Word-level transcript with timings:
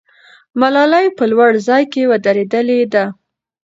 ملالۍ 0.59 1.07
په 1.17 1.23
لوړ 1.31 1.51
ځای 1.67 1.83
کې 1.93 2.09
ودرېدلې 2.11 2.79
ده. 2.93 3.05